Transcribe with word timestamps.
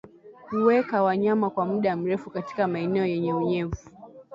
Kuweka 0.49 1.03
wanyama 1.03 1.49
kwa 1.49 1.65
muda 1.65 1.95
mrefu 1.95 2.29
katika 2.29 2.67
maeneo 2.67 3.05
yenye 3.05 3.33
unyevu 3.33 3.75